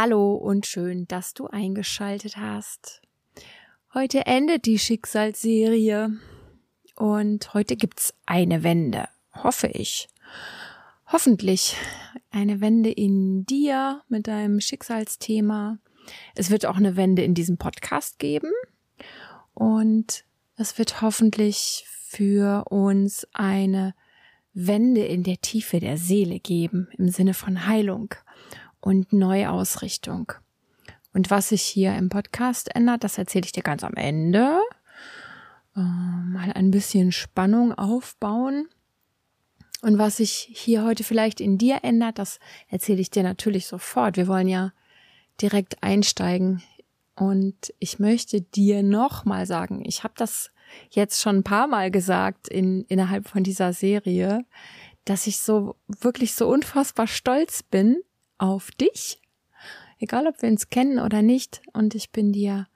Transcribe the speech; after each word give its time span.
Hallo 0.00 0.34
und 0.34 0.64
schön, 0.64 1.08
dass 1.08 1.34
du 1.34 1.48
eingeschaltet 1.48 2.36
hast. 2.36 3.02
Heute 3.92 4.26
endet 4.26 4.64
die 4.66 4.78
Schicksalsserie 4.78 6.12
und 6.94 7.52
heute 7.52 7.74
gibt's 7.74 8.14
eine 8.24 8.62
Wende, 8.62 9.08
hoffe 9.34 9.66
ich. 9.66 10.08
Hoffentlich 11.10 11.76
eine 12.30 12.60
Wende 12.60 12.92
in 12.92 13.44
dir 13.44 14.02
mit 14.08 14.28
deinem 14.28 14.60
Schicksalsthema. 14.60 15.78
Es 16.36 16.50
wird 16.50 16.64
auch 16.64 16.76
eine 16.76 16.94
Wende 16.94 17.24
in 17.24 17.34
diesem 17.34 17.58
Podcast 17.58 18.20
geben 18.20 18.52
und 19.52 20.24
es 20.54 20.78
wird 20.78 21.02
hoffentlich 21.02 21.84
für 21.88 22.66
uns 22.70 23.26
eine 23.32 23.96
Wende 24.54 25.04
in 25.04 25.24
der 25.24 25.40
Tiefe 25.40 25.80
der 25.80 25.96
Seele 25.96 26.38
geben, 26.38 26.86
im 26.96 27.08
Sinne 27.08 27.34
von 27.34 27.66
Heilung 27.66 28.14
und 28.80 29.12
Neuausrichtung. 29.12 30.32
Und 31.12 31.30
was 31.30 31.48
sich 31.48 31.62
hier 31.62 31.96
im 31.96 32.08
Podcast 32.08 32.74
ändert, 32.74 33.04
das 33.04 33.18
erzähle 33.18 33.44
ich 33.44 33.52
dir 33.52 33.62
ganz 33.62 33.82
am 33.82 33.94
Ende. 33.94 34.60
Äh, 35.76 35.80
mal 35.80 36.52
ein 36.52 36.70
bisschen 36.70 37.12
Spannung 37.12 37.72
aufbauen. 37.74 38.68
Und 39.80 39.98
was 39.98 40.18
sich 40.18 40.50
hier 40.52 40.84
heute 40.84 41.04
vielleicht 41.04 41.40
in 41.40 41.56
dir 41.56 41.80
ändert, 41.82 42.18
das 42.18 42.40
erzähle 42.68 43.00
ich 43.00 43.10
dir 43.10 43.22
natürlich 43.22 43.66
sofort. 43.66 44.16
Wir 44.16 44.28
wollen 44.28 44.48
ja 44.48 44.72
direkt 45.40 45.82
einsteigen. 45.82 46.62
Und 47.14 47.74
ich 47.78 47.98
möchte 47.98 48.40
dir 48.40 48.82
nochmal 48.82 49.46
sagen, 49.46 49.82
ich 49.84 50.04
habe 50.04 50.14
das 50.16 50.50
jetzt 50.90 51.20
schon 51.20 51.38
ein 51.38 51.44
paar 51.44 51.66
Mal 51.66 51.90
gesagt 51.90 52.48
in, 52.48 52.84
innerhalb 52.84 53.28
von 53.28 53.42
dieser 53.42 53.72
Serie, 53.72 54.44
dass 55.04 55.26
ich 55.26 55.38
so 55.38 55.76
wirklich 55.86 56.34
so 56.34 56.48
unfassbar 56.48 57.06
stolz 57.06 57.62
bin 57.62 58.02
auf 58.38 58.70
dich, 58.70 59.20
egal 59.98 60.26
ob 60.26 60.40
wir 60.42 60.48
uns 60.48 60.70
kennen 60.70 60.98
oder 60.98 61.22
nicht. 61.22 61.60
Und 61.72 61.94
ich 61.94 62.10
bin 62.10 62.32
dir 62.32 62.66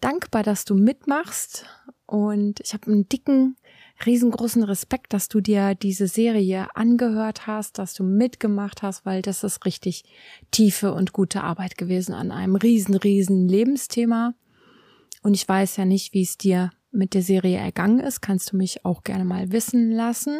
dankbar, 0.00 0.42
dass 0.42 0.64
du 0.64 0.74
mitmachst. 0.74 1.66
Und 2.06 2.60
ich 2.60 2.72
habe 2.72 2.90
einen 2.90 3.08
dicken, 3.08 3.56
riesengroßen 4.04 4.62
Respekt, 4.62 5.12
dass 5.12 5.28
du 5.28 5.40
dir 5.40 5.74
diese 5.74 6.06
Serie 6.06 6.68
angehört 6.76 7.46
hast, 7.46 7.78
dass 7.78 7.94
du 7.94 8.04
mitgemacht 8.04 8.82
hast, 8.82 9.06
weil 9.06 9.22
das 9.22 9.42
ist 9.42 9.64
richtig 9.64 10.04
tiefe 10.50 10.92
und 10.92 11.12
gute 11.12 11.42
Arbeit 11.42 11.78
gewesen 11.78 12.14
an 12.14 12.30
einem 12.30 12.56
riesen, 12.56 12.94
riesen 12.94 13.48
Lebensthema. 13.48 14.34
Und 15.22 15.34
ich 15.34 15.48
weiß 15.48 15.78
ja 15.78 15.84
nicht, 15.84 16.12
wie 16.12 16.22
es 16.22 16.38
dir 16.38 16.70
mit 16.92 17.14
der 17.14 17.22
Serie 17.22 17.58
ergangen 17.58 18.00
ist, 18.00 18.20
kannst 18.20 18.52
du 18.52 18.56
mich 18.56 18.84
auch 18.84 19.02
gerne 19.02 19.24
mal 19.24 19.50
wissen 19.50 19.90
lassen. 19.90 20.38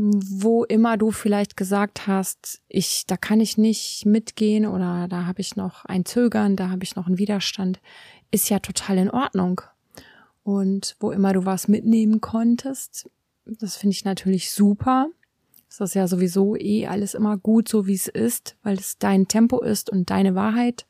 Wo 0.00 0.62
immer 0.62 0.96
du 0.96 1.10
vielleicht 1.10 1.56
gesagt 1.56 2.06
hast, 2.06 2.60
ich, 2.68 3.04
da 3.08 3.16
kann 3.16 3.40
ich 3.40 3.58
nicht 3.58 4.06
mitgehen 4.06 4.64
oder 4.64 5.08
da 5.08 5.26
habe 5.26 5.40
ich 5.40 5.56
noch 5.56 5.84
ein 5.86 6.04
Zögern, 6.04 6.54
da 6.54 6.70
habe 6.70 6.84
ich 6.84 6.94
noch 6.94 7.08
einen 7.08 7.18
Widerstand, 7.18 7.80
ist 8.30 8.48
ja 8.48 8.60
total 8.60 8.98
in 8.98 9.10
Ordnung. 9.10 9.60
Und 10.44 10.94
wo 11.00 11.10
immer 11.10 11.32
du 11.32 11.44
was 11.44 11.66
mitnehmen 11.66 12.20
konntest, 12.20 13.10
das 13.44 13.76
finde 13.76 13.94
ich 13.94 14.04
natürlich 14.04 14.52
super. 14.52 15.08
Das 15.66 15.80
ist 15.80 15.94
ja 15.94 16.06
sowieso 16.06 16.54
eh 16.54 16.86
alles 16.86 17.14
immer 17.14 17.36
gut, 17.36 17.68
so 17.68 17.88
wie 17.88 17.94
es 17.94 18.06
ist, 18.06 18.56
weil 18.62 18.78
es 18.78 18.98
dein 18.98 19.26
Tempo 19.26 19.60
ist 19.60 19.90
und 19.90 20.10
deine 20.10 20.36
Wahrheit. 20.36 20.86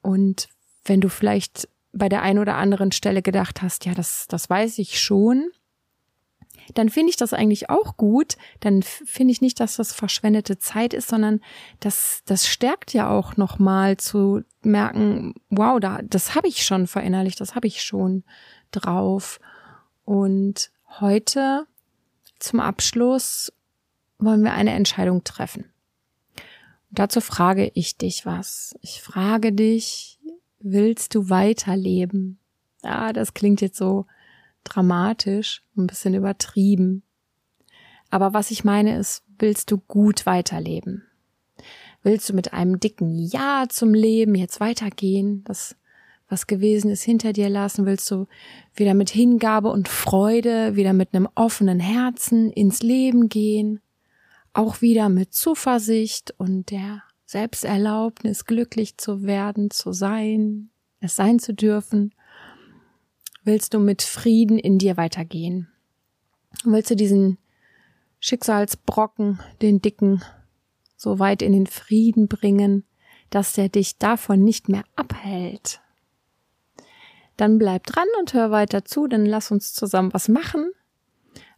Und 0.00 0.48
wenn 0.84 1.02
du 1.02 1.08
vielleicht 1.08 1.68
bei 1.92 2.08
der 2.08 2.22
einen 2.22 2.38
oder 2.38 2.56
anderen 2.56 2.92
Stelle 2.92 3.22
gedacht 3.22 3.60
hast, 3.60 3.84
ja, 3.84 3.94
das, 3.94 4.26
das 4.28 4.48
weiß 4.48 4.78
ich 4.78 4.98
schon, 5.00 5.50
dann 6.74 6.88
finde 6.88 7.10
ich 7.10 7.16
das 7.16 7.32
eigentlich 7.32 7.70
auch 7.70 7.96
gut. 7.96 8.36
Dann 8.60 8.82
finde 8.82 9.32
ich 9.32 9.40
nicht, 9.40 9.60
dass 9.60 9.76
das 9.76 9.92
verschwendete 9.92 10.58
Zeit 10.58 10.94
ist, 10.94 11.08
sondern 11.08 11.40
das, 11.80 12.22
das 12.26 12.46
stärkt 12.46 12.92
ja 12.92 13.10
auch 13.10 13.36
nochmal 13.36 13.96
zu 13.96 14.42
merken, 14.62 15.34
wow, 15.50 15.78
da, 15.80 16.00
das 16.02 16.34
habe 16.34 16.48
ich 16.48 16.64
schon 16.64 16.86
verinnerlicht, 16.86 17.40
das 17.40 17.54
habe 17.54 17.66
ich 17.66 17.82
schon 17.82 18.24
drauf. 18.70 19.40
Und 20.04 20.70
heute 21.00 21.66
zum 22.38 22.60
Abschluss 22.60 23.52
wollen 24.18 24.42
wir 24.42 24.52
eine 24.52 24.72
Entscheidung 24.72 25.24
treffen. 25.24 25.72
Und 26.90 26.98
dazu 26.98 27.20
frage 27.20 27.70
ich 27.74 27.96
dich 27.96 28.26
was. 28.26 28.74
Ich 28.80 29.02
frage 29.02 29.52
dich, 29.52 30.18
willst 30.60 31.14
du 31.14 31.28
weiterleben? 31.28 32.38
Ja, 32.82 33.12
das 33.12 33.34
klingt 33.34 33.60
jetzt 33.60 33.78
so 33.78 34.06
dramatisch, 34.66 35.62
ein 35.76 35.86
bisschen 35.86 36.14
übertrieben. 36.14 37.02
Aber 38.10 38.34
was 38.34 38.50
ich 38.50 38.64
meine 38.64 38.98
ist, 38.98 39.22
willst 39.38 39.70
du 39.70 39.78
gut 39.78 40.26
weiterleben? 40.26 41.04
Willst 42.02 42.28
du 42.28 42.34
mit 42.34 42.52
einem 42.52 42.78
dicken 42.78 43.18
Ja 43.18 43.64
zum 43.68 43.92
Leben 43.92 44.34
jetzt 44.34 44.60
weitergehen? 44.60 45.42
Das, 45.44 45.74
was 46.28 46.46
gewesen 46.46 46.90
ist, 46.90 47.02
hinter 47.02 47.32
dir 47.32 47.48
lassen? 47.48 47.84
Willst 47.84 48.10
du 48.10 48.26
wieder 48.74 48.94
mit 48.94 49.10
Hingabe 49.10 49.70
und 49.70 49.88
Freude, 49.88 50.76
wieder 50.76 50.92
mit 50.92 51.14
einem 51.14 51.28
offenen 51.34 51.80
Herzen 51.80 52.52
ins 52.52 52.82
Leben 52.82 53.28
gehen? 53.28 53.80
Auch 54.52 54.80
wieder 54.80 55.08
mit 55.08 55.34
Zuversicht 55.34 56.32
und 56.38 56.70
der 56.70 57.02
Selbsterlaubnis, 57.26 58.44
glücklich 58.44 58.96
zu 58.98 59.24
werden, 59.24 59.70
zu 59.70 59.92
sein, 59.92 60.70
es 61.00 61.16
sein 61.16 61.40
zu 61.40 61.54
dürfen? 61.54 62.14
Willst 63.46 63.74
du 63.74 63.78
mit 63.78 64.02
Frieden 64.02 64.58
in 64.58 64.76
dir 64.76 64.96
weitergehen? 64.96 65.68
Willst 66.64 66.90
du 66.90 66.96
diesen 66.96 67.38
Schicksalsbrocken, 68.18 69.38
den 69.62 69.80
dicken, 69.80 70.20
so 70.96 71.20
weit 71.20 71.42
in 71.42 71.52
den 71.52 71.68
Frieden 71.68 72.26
bringen, 72.26 72.84
dass 73.30 73.52
der 73.52 73.68
dich 73.68 73.98
davon 73.98 74.42
nicht 74.42 74.68
mehr 74.68 74.82
abhält? 74.96 75.80
Dann 77.36 77.58
bleib 77.58 77.86
dran 77.86 78.08
und 78.18 78.34
hör 78.34 78.50
weiter 78.50 78.84
zu, 78.84 79.06
dann 79.06 79.24
lass 79.24 79.52
uns 79.52 79.72
zusammen 79.74 80.12
was 80.12 80.26
machen. 80.28 80.72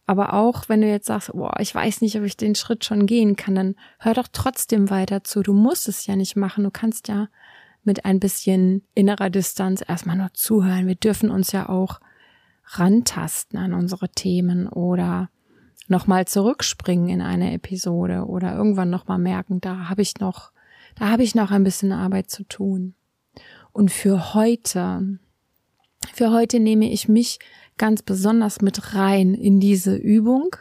Aber 0.04 0.34
auch 0.34 0.68
wenn 0.68 0.82
du 0.82 0.90
jetzt 0.90 1.06
sagst, 1.06 1.32
boah, 1.32 1.58
ich 1.58 1.74
weiß 1.74 2.02
nicht, 2.02 2.18
ob 2.18 2.24
ich 2.24 2.36
den 2.36 2.54
Schritt 2.54 2.84
schon 2.84 3.06
gehen 3.06 3.34
kann, 3.34 3.54
dann 3.54 3.76
hör 3.98 4.12
doch 4.12 4.28
trotzdem 4.30 4.90
weiter 4.90 5.24
zu. 5.24 5.42
Du 5.42 5.54
musst 5.54 5.88
es 5.88 6.04
ja 6.04 6.16
nicht 6.16 6.36
machen. 6.36 6.64
Du 6.64 6.70
kannst 6.70 7.08
ja 7.08 7.28
mit 7.88 8.04
ein 8.04 8.20
bisschen 8.20 8.82
innerer 8.94 9.30
Distanz 9.30 9.82
erstmal 9.86 10.16
nur 10.16 10.32
zuhören. 10.34 10.86
Wir 10.86 10.94
dürfen 10.94 11.30
uns 11.30 11.52
ja 11.52 11.70
auch 11.70 12.00
rantasten 12.66 13.58
an 13.58 13.72
unsere 13.72 14.10
Themen 14.10 14.68
oder 14.68 15.30
nochmal 15.88 16.26
zurückspringen 16.26 17.08
in 17.08 17.22
eine 17.22 17.54
Episode 17.54 18.26
oder 18.26 18.54
irgendwann 18.54 18.90
nochmal 18.90 19.18
merken, 19.18 19.62
da 19.62 19.88
habe 19.88 20.02
ich 20.02 20.18
noch, 20.20 20.52
da 20.96 21.08
habe 21.08 21.22
ich 21.22 21.34
noch 21.34 21.50
ein 21.50 21.64
bisschen 21.64 21.92
Arbeit 21.92 22.30
zu 22.30 22.44
tun. 22.44 22.94
Und 23.72 23.90
für 23.90 24.34
heute, 24.34 25.18
für 26.12 26.30
heute 26.30 26.60
nehme 26.60 26.90
ich 26.90 27.08
mich 27.08 27.38
ganz 27.78 28.02
besonders 28.02 28.60
mit 28.60 28.94
rein 28.94 29.32
in 29.32 29.60
diese 29.60 29.96
Übung. 29.96 30.54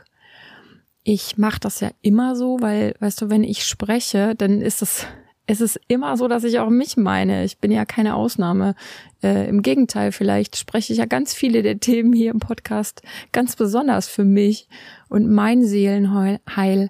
Ich 1.03 1.37
mache 1.37 1.59
das 1.59 1.81
ja 1.81 1.91
immer 2.01 2.37
so, 2.37 2.61
weil, 2.61 2.95
weißt 2.99 3.21
du, 3.21 3.29
wenn 3.29 3.43
ich 3.43 3.65
spreche, 3.65 4.33
dann 4.35 4.61
ist 4.61 4.81
es, 4.81 5.05
es 5.47 5.61
ist 5.61 5.79
immer 5.87 6.17
so, 6.17 6.27
dass 6.27 6.43
ich 6.43 6.59
auch 6.59 6.69
mich 6.69 6.97
meine. 6.97 7.43
Ich 7.43 7.57
bin 7.57 7.71
ja 7.71 7.85
keine 7.85 8.15
Ausnahme. 8.15 8.75
Äh, 9.23 9.47
Im 9.49 9.61
Gegenteil, 9.61 10.11
vielleicht 10.11 10.57
spreche 10.57 10.93
ich 10.93 10.99
ja 10.99 11.05
ganz 11.05 11.33
viele 11.33 11.63
der 11.63 11.79
Themen 11.79 12.13
hier 12.13 12.31
im 12.31 12.39
Podcast 12.39 13.01
ganz 13.31 13.55
besonders 13.55 14.07
für 14.07 14.25
mich 14.25 14.67
und 15.09 15.31
mein 15.31 15.63
Seelenheil. 15.63 16.89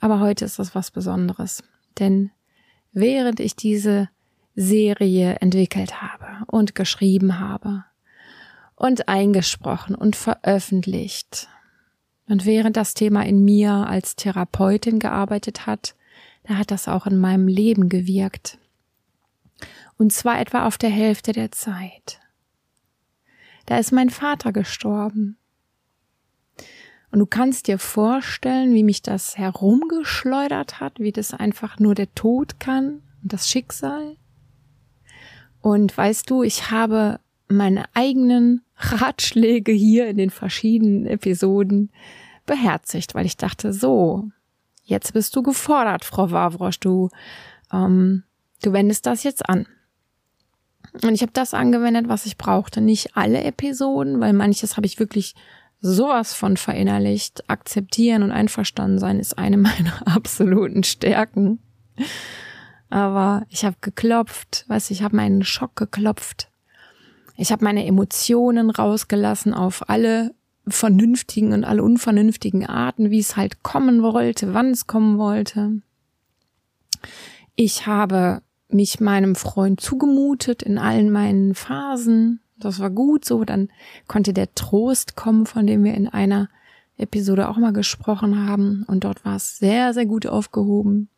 Aber 0.00 0.20
heute 0.20 0.44
ist 0.44 0.58
das 0.58 0.74
was 0.74 0.90
Besonderes. 0.90 1.62
Denn 1.98 2.30
während 2.92 3.38
ich 3.38 3.54
diese 3.54 4.08
Serie 4.56 5.36
entwickelt 5.36 6.02
habe 6.02 6.44
und 6.46 6.74
geschrieben 6.74 7.38
habe, 7.38 7.84
und 8.82 9.08
eingesprochen 9.08 9.94
und 9.94 10.16
veröffentlicht. 10.16 11.48
Und 12.28 12.46
während 12.46 12.76
das 12.76 12.94
Thema 12.94 13.24
in 13.24 13.44
mir 13.44 13.72
als 13.72 14.16
Therapeutin 14.16 14.98
gearbeitet 14.98 15.66
hat, 15.66 15.94
da 16.44 16.56
hat 16.56 16.70
das 16.70 16.88
auch 16.88 17.06
in 17.06 17.18
meinem 17.18 17.48
Leben 17.48 17.88
gewirkt. 17.88 18.58
Und 19.96 20.12
zwar 20.12 20.40
etwa 20.40 20.66
auf 20.66 20.78
der 20.78 20.90
Hälfte 20.90 21.32
der 21.32 21.52
Zeit. 21.52 22.20
Da 23.66 23.78
ist 23.78 23.92
mein 23.92 24.10
Vater 24.10 24.52
gestorben. 24.52 25.36
Und 27.12 27.18
du 27.18 27.26
kannst 27.26 27.68
dir 27.68 27.78
vorstellen, 27.78 28.74
wie 28.74 28.82
mich 28.82 29.02
das 29.02 29.36
herumgeschleudert 29.36 30.80
hat, 30.80 30.98
wie 30.98 31.12
das 31.12 31.34
einfach 31.34 31.78
nur 31.78 31.94
der 31.94 32.12
Tod 32.14 32.58
kann 32.58 33.02
und 33.22 33.32
das 33.32 33.48
Schicksal. 33.48 34.16
Und 35.60 35.96
weißt 35.96 36.28
du, 36.28 36.42
ich 36.42 36.70
habe 36.70 37.20
meine 37.48 37.84
eigenen 37.94 38.62
Ratschläge 38.76 39.72
hier 39.72 40.08
in 40.08 40.16
den 40.16 40.30
verschiedenen 40.30 41.06
Episoden 41.06 41.92
beherzigt, 42.46 43.14
weil 43.14 43.26
ich 43.26 43.36
dachte, 43.36 43.72
so, 43.72 44.30
jetzt 44.82 45.12
bist 45.12 45.34
du 45.36 45.42
gefordert, 45.42 46.04
Frau 46.04 46.30
Wawrosch, 46.30 46.80
du, 46.80 47.08
ähm, 47.72 48.24
du 48.62 48.72
wendest 48.72 49.06
das 49.06 49.22
jetzt 49.22 49.48
an. 49.48 49.66
Und 51.02 51.14
ich 51.14 51.22
habe 51.22 51.32
das 51.32 51.54
angewendet, 51.54 52.08
was 52.08 52.26
ich 52.26 52.36
brauchte. 52.36 52.80
Nicht 52.80 53.16
alle 53.16 53.42
Episoden, 53.44 54.20
weil 54.20 54.32
manches 54.32 54.76
habe 54.76 54.86
ich 54.86 54.98
wirklich 54.98 55.34
sowas 55.80 56.34
von 56.34 56.56
verinnerlicht. 56.56 57.48
Akzeptieren 57.48 58.22
und 58.22 58.30
einverstanden 58.30 58.98
sein 58.98 59.18
ist 59.18 59.38
eine 59.38 59.56
meiner 59.58 60.06
absoluten 60.06 60.84
Stärken. 60.84 61.60
aber 62.90 63.44
ich 63.48 63.64
habe 63.64 63.76
geklopft, 63.80 64.64
weißt 64.68 64.90
du, 64.90 64.94
ich 64.94 65.02
habe 65.02 65.16
meinen 65.16 65.44
Schock 65.44 65.76
geklopft. 65.76 66.50
Ich 67.36 67.50
habe 67.50 67.64
meine 67.64 67.86
Emotionen 67.86 68.70
rausgelassen 68.70 69.54
auf 69.54 69.88
alle 69.88 70.34
vernünftigen 70.66 71.52
und 71.52 71.64
alle 71.64 71.82
unvernünftigen 71.82 72.66
Arten, 72.66 73.10
wie 73.10 73.18
es 73.18 73.36
halt 73.36 73.62
kommen 73.62 74.02
wollte, 74.02 74.54
wann 74.54 74.70
es 74.70 74.86
kommen 74.86 75.18
wollte. 75.18 75.80
Ich 77.56 77.86
habe 77.86 78.42
mich 78.68 79.00
meinem 79.00 79.34
Freund 79.34 79.80
zugemutet 79.80 80.62
in 80.62 80.78
allen 80.78 81.10
meinen 81.10 81.54
Phasen. 81.54 82.40
Das 82.58 82.80
war 82.80 82.90
gut 82.90 83.24
so. 83.24 83.44
Dann 83.44 83.68
konnte 84.06 84.32
der 84.32 84.54
Trost 84.54 85.16
kommen, 85.16 85.46
von 85.46 85.66
dem 85.66 85.84
wir 85.84 85.94
in 85.94 86.08
einer 86.08 86.48
Episode 86.96 87.48
auch 87.48 87.58
mal 87.58 87.72
gesprochen 87.72 88.46
haben. 88.46 88.84
Und 88.86 89.04
dort 89.04 89.24
war 89.24 89.36
es 89.36 89.58
sehr, 89.58 89.92
sehr 89.92 90.06
gut 90.06 90.26
aufgehoben. 90.26 91.08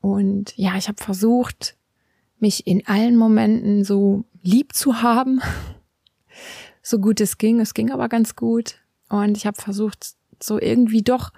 Und 0.00 0.56
ja, 0.56 0.76
ich 0.76 0.88
habe 0.88 1.02
versucht, 1.02 1.76
mich 2.38 2.66
in 2.66 2.86
allen 2.86 3.16
Momenten 3.16 3.84
so 3.84 4.24
lieb 4.42 4.74
zu 4.74 5.02
haben, 5.02 5.40
so 6.84 7.00
gut 7.00 7.20
es 7.20 7.38
ging. 7.38 7.58
Es 7.58 7.74
ging 7.74 7.90
aber 7.90 8.08
ganz 8.08 8.36
gut. 8.36 8.76
Und 9.08 9.36
ich 9.36 9.46
habe 9.46 9.60
versucht, 9.60 10.14
so 10.40 10.60
irgendwie 10.60 11.02
doch 11.02 11.32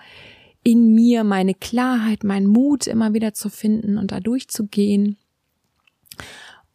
in 0.62 0.94
mir 0.94 1.24
meine 1.24 1.54
Klarheit, 1.54 2.24
meinen 2.24 2.48
Mut 2.48 2.86
immer 2.86 3.14
wieder 3.14 3.32
zu 3.32 3.48
finden 3.48 3.96
und 3.96 4.10
da 4.10 4.20
durchzugehen. 4.20 5.16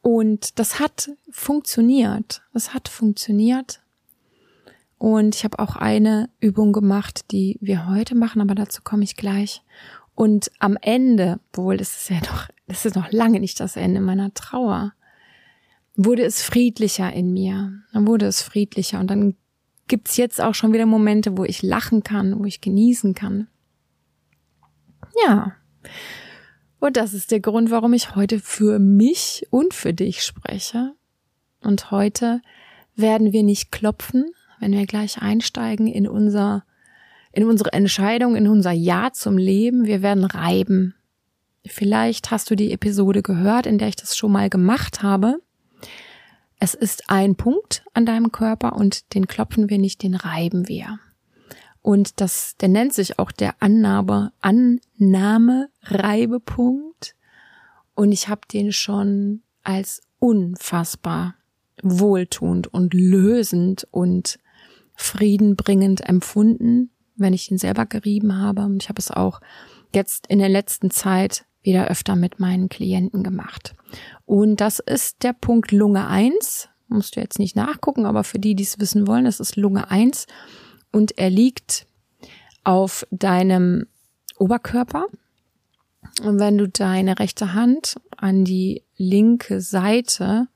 Und 0.02 0.58
das 0.58 0.80
hat 0.80 1.12
funktioniert. 1.30 2.42
Das 2.54 2.74
hat 2.74 2.88
funktioniert. 2.88 3.82
Und 4.98 5.36
ich 5.36 5.44
habe 5.44 5.60
auch 5.60 5.76
eine 5.76 6.30
Übung 6.40 6.72
gemacht, 6.72 7.32
die 7.32 7.58
wir 7.60 7.90
heute 7.90 8.16
machen, 8.16 8.42
aber 8.42 8.56
dazu 8.56 8.82
komme 8.84 9.04
ich 9.04 9.18
gleich. 9.18 9.62
Und 10.16 10.52
am 10.60 10.78
Ende, 10.82 11.40
obwohl 11.52 11.78
das 11.78 11.96
ist 11.96 12.10
ja 12.10 12.18
noch, 12.18 12.48
das 12.68 12.86
ist 12.86 12.96
noch 12.96 13.12
lange 13.12 13.40
nicht 13.40 13.60
das 13.60 13.76
Ende 13.76 14.00
meiner 14.00 14.34
Trauer, 14.34 14.94
wurde 16.06 16.24
es 16.24 16.42
friedlicher 16.42 17.12
in 17.12 17.34
mir. 17.34 17.74
Dann 17.94 18.08
wurde 18.08 18.26
es 18.26 18.42
friedlicher. 18.42 19.00
Und 19.00 19.10
dann 19.10 19.36
gibt's 19.88 20.18
jetzt 20.18 20.40
auch 20.42 20.56
schon 20.56 20.74
wieder 20.74 20.86
Momente, 20.86 21.38
wo 21.38 21.44
ich 21.44 21.62
lachen 21.62 22.04
kann, 22.04 22.40
wo 22.40 22.46
ich 22.46 22.62
genießen 22.62 23.14
kann. 23.14 23.48
Ja. 25.26 25.54
Und 26.80 26.98
das 26.98 27.14
ist 27.14 27.32
der 27.32 27.40
Grund, 27.40 27.72
warum 27.72 27.94
ich 27.94 28.16
heute 28.16 28.40
für 28.40 28.80
mich 28.80 29.46
und 29.50 29.74
für 29.74 29.94
dich 29.94 30.24
spreche. 30.24 30.94
Und 31.62 31.92
heute 31.92 32.42
werden 32.96 33.34
wir 33.34 33.44
nicht 33.44 33.72
klopfen, 33.72 34.32
wenn 34.60 34.72
wir 34.72 34.86
gleich 34.86 35.22
einsteigen 35.22 35.88
in 35.88 36.08
unser 36.08 36.64
in 37.34 37.46
unsere 37.46 37.72
Entscheidung, 37.72 38.36
in 38.36 38.48
unser 38.48 38.72
Ja 38.72 39.12
zum 39.14 39.38
Leben. 39.38 39.86
Wir 39.86 40.02
werden 40.02 40.26
reiben. 40.26 40.96
Vielleicht 41.66 42.32
hast 42.32 42.50
du 42.50 42.56
die 42.56 42.74
Episode 42.74 43.22
gehört, 43.22 43.66
in 43.66 43.78
der 43.78 43.88
ich 43.88 43.96
das 43.96 44.18
schon 44.18 44.32
mal 44.32 44.50
gemacht 44.50 45.02
habe. 45.02 45.40
Es 46.62 46.74
ist 46.76 47.10
ein 47.10 47.36
Punkt 47.36 47.84
an 47.94 48.06
deinem 48.06 48.32
Körper 48.32 48.78
und 48.78 49.14
den 49.16 49.28
klopfen 49.28 49.70
wir 49.70 49.80
nicht, 49.80 50.04
den 50.04 50.16
reiben 50.16 50.70
wir. 50.70 51.00
Und 51.82 52.22
das, 52.22 52.56
der 52.58 52.70
nennt 52.70 52.94
sich 52.94 53.20
auch 53.20 53.32
der 53.32 53.56
Annahme, 53.60 54.32
Annahme-Reibepunkt. 54.42 57.16
Und 57.96 58.12
ich 58.12 58.30
habe 58.30 58.42
den 58.52 58.72
schon 58.72 59.42
als 59.64 60.04
unfassbar 60.20 61.34
wohltuend 61.82 62.72
und 62.72 62.94
lösend 62.94 63.88
und 63.90 64.38
friedenbringend 64.94 66.08
empfunden 66.08 66.92
wenn 67.22 67.34
ich 67.34 67.50
ihn 67.50 67.58
selber 67.58 67.86
gerieben 67.86 68.38
habe. 68.38 68.64
Und 68.64 68.84
ich 68.84 68.90
habe 68.90 69.00
es 69.00 69.12
auch 69.12 69.40
jetzt 69.94 70.28
in 70.28 70.40
der 70.40 70.50
letzten 70.50 70.92
Zeit 70.92 71.46
wieder 71.64 71.88
öfter 71.88 72.16
mit 72.16 72.40
meinen 72.40 72.70
Klienten 72.70 73.24
gemacht. 73.24 73.74
Und 74.26 74.58
das 74.58 74.80
ist 74.80 75.24
der 75.24 75.34
Punkt 75.34 75.72
Lunge 75.72 76.08
1. 76.08 76.70
Musst 76.88 77.16
du 77.16 77.22
jetzt 77.22 77.40
nicht 77.40 77.56
nachgucken, 77.56 78.06
aber 78.06 78.24
für 78.24 78.40
die, 78.40 78.56
die 78.56 78.64
es 78.64 78.80
wissen 78.80 79.08
wollen, 79.08 79.26
das 79.26 79.40
ist 79.40 79.56
Lunge 79.56 79.90
1. 79.90 80.28
Und 80.92 81.18
er 81.18 81.30
liegt 81.30 81.86
auf 82.64 83.06
deinem 83.12 83.88
Oberkörper. 84.38 85.06
Und 86.24 86.40
wenn 86.40 86.58
du 86.58 86.68
deine 86.68 87.20
rechte 87.20 87.54
Hand 87.54 87.96
an 88.18 88.44
die 88.44 88.84
linke 88.98 89.62
Seite 89.62 90.48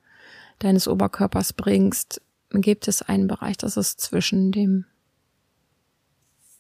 deines 0.60 0.88
Oberkörpers 0.88 1.54
bringst, 1.54 2.22
gibt 2.50 2.88
es 2.88 3.02
einen 3.02 3.28
Bereich, 3.28 3.58
das 3.58 3.78
ist 3.78 4.02
zwischen 4.02 4.52
dem 4.52 4.86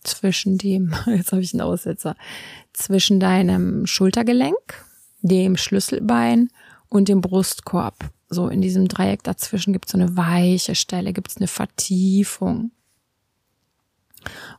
zwischen 0.07 0.57
dem, 0.57 0.93
jetzt 1.05 1.31
habe 1.31 1.41
ich 1.41 1.53
einen 1.53 1.61
Aussetzer, 1.61 2.15
zwischen 2.73 3.19
deinem 3.19 3.85
Schultergelenk, 3.85 4.85
dem 5.21 5.57
Schlüsselbein 5.57 6.49
und 6.89 7.09
dem 7.09 7.21
Brustkorb. 7.21 8.11
So 8.29 8.47
in 8.47 8.61
diesem 8.61 8.87
Dreieck 8.87 9.23
dazwischen 9.23 9.73
gibt 9.73 9.85
es 9.85 9.91
so 9.91 9.97
eine 9.97 10.17
weiche 10.17 10.75
Stelle, 10.75 11.13
gibt 11.13 11.29
es 11.29 11.37
eine 11.37 11.47
Vertiefung. 11.47 12.71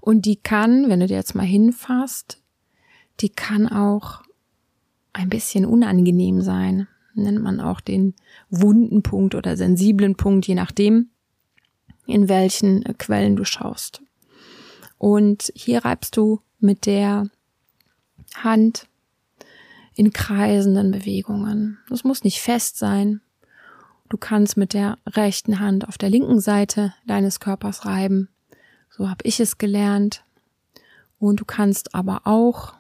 Und 0.01 0.27
die 0.27 0.37
kann, 0.37 0.89
wenn 0.89 1.01
du 1.01 1.07
dir 1.07 1.17
jetzt 1.17 1.35
mal 1.35 1.47
hinfasst, 1.47 2.41
die 3.21 3.31
kann 3.31 3.67
auch 3.67 4.23
ein 5.13 5.29
bisschen 5.29 5.65
unangenehm 5.65 6.43
sein. 6.43 6.89
Nennt 7.15 7.43
man 7.43 7.61
auch 7.61 7.81
den 7.81 8.15
wunden 8.51 9.03
Punkt 9.03 9.35
oder 9.35 9.57
sensiblen 9.57 10.17
Punkt, 10.17 10.47
je 10.47 10.55
nachdem, 10.55 11.11
in 12.07 12.29
welchen 12.29 12.85
Quellen 12.99 13.37
du 13.37 13.45
schaust. 13.45 14.03
Und 14.99 15.53
hier 15.55 15.85
reibst 15.85 16.17
du 16.17 16.41
mit 16.59 16.87
der 16.87 17.29
Hand 18.35 18.89
in 19.95 20.13
kreisenden 20.13 20.91
Bewegungen. 20.91 21.79
Das 21.89 22.05
muss 22.05 22.25
nicht 22.25 22.41
fest 22.41 22.79
sein. 22.79 23.21
Du 24.09 24.17
kannst 24.17 24.57
mit 24.57 24.73
der 24.73 24.99
rechten 25.07 25.59
Hand 25.59 25.89
auf 25.89 25.99
der 25.99 26.11
linken 26.11 26.41
Seite 26.41 26.95
deines 27.07 27.41
Körpers 27.41 27.87
reiben. 27.87 28.29
So 28.91 29.09
habe 29.09 29.25
ich 29.25 29.41
es 29.41 29.59
gelernt. 29.59 30.25
Und 31.19 31.41
du 31.41 31.45
kannst 31.45 31.95
aber 31.95 32.23
auch, 32.25 32.75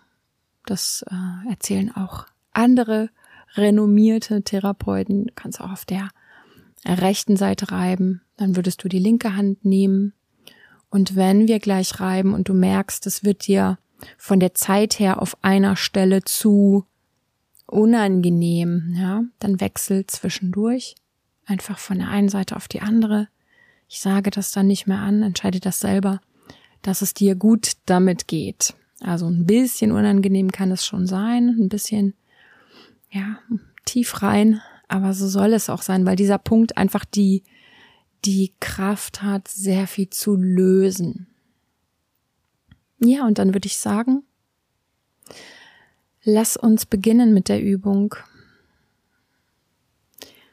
das 0.66 1.04
äh, 1.10 1.50
erzählen 1.50 1.94
auch 1.94 2.26
andere 2.52 3.10
renommierte 3.54 4.42
Therapeuten, 4.42 5.26
du 5.26 5.32
kannst 5.34 5.60
auch 5.60 5.72
auf 5.72 5.84
der 5.84 6.08
rechten 6.84 7.36
Seite 7.36 7.72
reiben. 7.72 8.22
Dann 8.36 8.56
würdest 8.56 8.84
du 8.84 8.88
die 8.88 8.98
linke 8.98 9.34
Hand 9.34 9.64
nehmen 9.64 10.12
und 10.90 11.16
wenn 11.16 11.48
wir 11.48 11.58
gleich 11.58 12.00
reiben 12.00 12.34
und 12.34 12.48
du 12.48 12.54
merkst, 12.54 13.06
es 13.06 13.24
wird 13.24 13.46
dir 13.46 13.78
von 14.18 14.40
der 14.40 14.54
Zeit 14.54 14.98
her 14.98 15.20
auf 15.20 15.36
einer 15.42 15.76
Stelle 15.76 16.22
zu 16.22 16.84
unangenehm, 17.66 18.94
ja, 18.96 19.24
dann 19.38 19.60
wechsel 19.60 20.06
zwischendurch 20.06 20.94
einfach 21.44 21.78
von 21.78 21.98
der 21.98 22.08
einen 22.08 22.28
Seite 22.28 22.56
auf 22.56 22.68
die 22.68 22.80
andere. 22.80 23.28
Ich 23.88 24.00
sage 24.00 24.30
das 24.30 24.52
dann 24.52 24.66
nicht 24.66 24.86
mehr 24.86 24.98
an, 24.98 25.22
entscheide 25.22 25.60
das 25.60 25.80
selber, 25.80 26.20
dass 26.82 27.02
es 27.02 27.14
dir 27.14 27.34
gut 27.34 27.72
damit 27.86 28.28
geht. 28.28 28.74
Also 29.00 29.26
ein 29.26 29.46
bisschen 29.46 29.92
unangenehm 29.92 30.50
kann 30.50 30.70
es 30.72 30.84
schon 30.84 31.06
sein, 31.06 31.56
ein 31.58 31.68
bisschen, 31.68 32.14
ja, 33.10 33.38
tief 33.84 34.22
rein, 34.22 34.60
aber 34.88 35.12
so 35.12 35.28
soll 35.28 35.52
es 35.52 35.70
auch 35.70 35.82
sein, 35.82 36.06
weil 36.06 36.16
dieser 36.16 36.38
Punkt 36.38 36.76
einfach 36.76 37.04
die, 37.04 37.42
die 38.26 38.52
Kraft 38.58 39.22
hat, 39.22 39.46
sehr 39.46 39.86
viel 39.86 40.10
zu 40.10 40.34
lösen. 40.34 41.28
Ja, 42.98 43.24
und 43.24 43.38
dann 43.38 43.54
würde 43.54 43.66
ich 43.66 43.78
sagen, 43.78 44.24
lass 46.24 46.56
uns 46.56 46.86
beginnen 46.86 47.32
mit 47.32 47.48
der 47.48 47.62
Übung. 47.62 48.16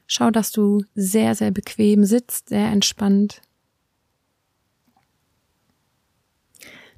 Schau, 0.06 0.30
dass 0.30 0.51
du 0.51 0.86
sehr, 0.94 1.34
sehr 1.34 1.50
bequem 1.50 2.06
sitzt, 2.06 2.50
sehr 2.50 2.68
entspannt. 2.68 3.42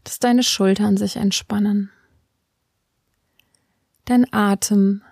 Dass 0.03 0.19
deine 0.19 0.43
Schultern 0.43 0.97
sich 0.97 1.15
entspannen. 1.15 1.89
Dein 4.03 4.31
Atem 4.33 5.03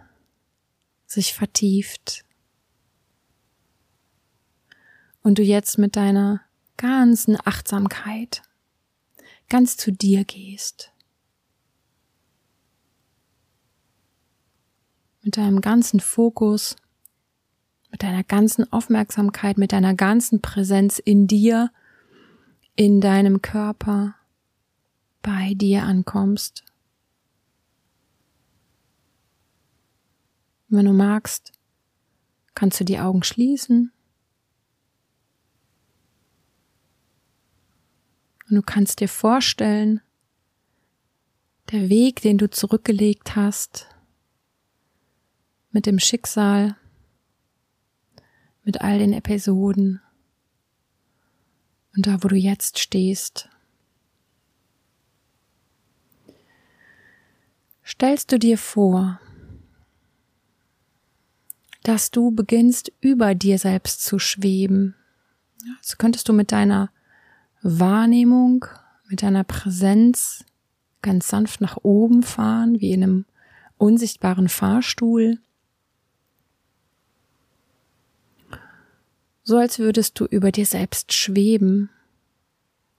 sich 1.06 1.34
vertieft 1.34 2.26
und 5.24 5.38
du 5.38 5.42
jetzt 5.42 5.78
mit 5.78 5.96
deiner 5.96 6.42
ganzen 6.78 7.38
Achtsamkeit 7.44 8.44
ganz 9.50 9.78
zu 9.78 9.92
dir 9.92 10.26
gehst. 10.26 10.92
Mit 15.22 15.38
deinem 15.38 15.62
ganzen 15.62 16.02
Fokus, 16.02 16.76
mit 17.90 18.04
deiner 18.04 18.24
ganzen 18.24 18.72
Aufmerksamkeit, 18.74 19.58
mit 19.58 19.72
deiner 19.72 19.96
ganzen 19.96 20.42
Präsenz 20.42 21.00
in 21.00 21.28
dir, 21.28 21.72
in 22.76 23.00
deinem 23.00 23.42
Körper, 23.42 24.16
bei 25.22 25.54
dir 25.54 25.84
ankommst. 25.84 26.66
Wenn 30.68 30.86
du 30.86 30.92
magst, 30.92 31.54
kannst 32.56 32.82
du 32.82 32.84
die 32.84 33.00
Augen 33.00 33.24
schließen 33.24 33.94
Und 38.54 38.58
du 38.58 38.62
kannst 38.62 39.00
dir 39.00 39.10
vorstellen, 39.10 40.00
der 41.72 41.90
Weg, 41.90 42.22
den 42.22 42.38
du 42.38 42.48
zurückgelegt 42.48 43.36
hast, 43.36 43.88
mit 45.72 45.88
dem 45.88 45.98
Schicksal, 45.98 46.78
mit 48.64 48.80
all 48.80 49.00
den 49.00 49.12
Episoden 49.12 50.04
und 51.96 52.06
da, 52.06 52.22
wo 52.22 52.28
du 52.28 52.36
jetzt 52.36 52.78
stehst. 52.78 53.50
Stellst 57.84 58.32
du 58.32 58.38
dir 58.38 58.60
vor, 58.60 59.20
dass 61.82 62.12
du 62.12 62.30
beginnst 62.30 62.92
über 63.02 63.34
dir 63.34 63.58
selbst 63.58 64.06
zu 64.06 64.20
schweben. 64.20 64.94
Also 65.80 65.96
könntest 65.98 66.30
du 66.30 66.34
mit 66.34 66.52
deiner 66.52 66.92
Wahrnehmung, 67.64 68.66
mit 69.10 69.24
deiner 69.24 69.44
Präsenz 69.44 70.44
ganz 71.02 71.28
sanft 71.28 71.62
nach 71.62 71.78
oben 71.84 72.24
fahren, 72.24 72.80
wie 72.82 72.92
in 72.92 73.04
einem 73.04 73.26
unsichtbaren 73.78 74.50
Fahrstuhl. 74.50 75.40
So 79.44 79.58
als 79.58 79.80
würdest 79.80 80.20
du 80.20 80.26
über 80.26 80.52
dir 80.52 80.66
selbst 80.66 81.14
schweben. 81.14 81.90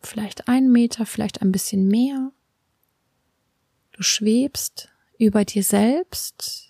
Vielleicht 0.00 0.48
einen 0.48 0.70
Meter, 0.70 1.06
vielleicht 1.06 1.42
ein 1.42 1.52
bisschen 1.52 1.88
mehr. 1.88 2.32
Du 3.92 4.02
schwebst 4.02 4.90
über 5.18 5.44
dir 5.44 5.62
selbst, 5.62 6.68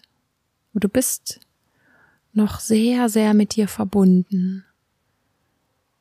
du 0.75 0.89
bist 0.89 1.41
noch 2.33 2.61
sehr, 2.61 3.09
sehr 3.09 3.35
mit 3.35 3.57
dir 3.57 3.67
verbunden. 3.69 4.65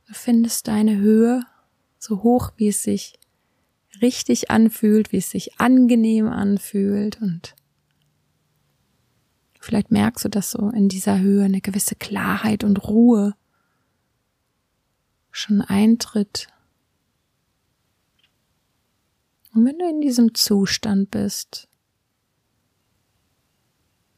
Du 0.07 0.13
findest 0.13 0.67
deine 0.67 0.97
Höhe 0.97 1.43
so 2.03 2.23
hoch, 2.23 2.51
wie 2.57 2.67
es 2.67 2.83
sich 2.83 3.13
richtig 4.01 4.51
anfühlt, 4.51 5.11
wie 5.11 5.17
es 5.17 5.29
sich 5.29 5.59
angenehm 5.59 6.27
anfühlt 6.27 7.21
und 7.21 7.55
vielleicht 9.59 9.91
merkst 9.91 10.25
du, 10.25 10.29
dass 10.29 10.51
so 10.51 10.69
in 10.69 10.89
dieser 10.89 11.19
Höhe 11.19 11.45
eine 11.45 11.61
gewisse 11.61 11.95
Klarheit 11.95 12.63
und 12.63 12.83
Ruhe 12.83 13.33
schon 15.31 15.61
eintritt. 15.61 16.47
Und 19.53 19.65
wenn 19.65 19.79
du 19.79 19.89
in 19.89 20.01
diesem 20.01 20.33
Zustand 20.33 21.11
bist, 21.11 21.69